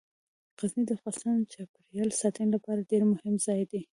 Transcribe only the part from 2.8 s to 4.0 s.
ډیر مهم ځای دی.